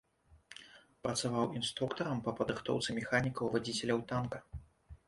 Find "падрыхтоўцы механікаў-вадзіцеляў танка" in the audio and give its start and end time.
2.41-4.43